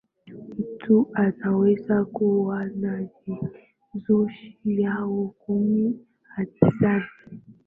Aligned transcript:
mtu 0.73 1.09
anaweza 1.13 2.05
kuwa 2.05 2.65
na 2.65 3.07
virusi 3.93 4.57
vya 4.65 5.05
ukimwi 5.07 5.99
asitambue 6.37 7.41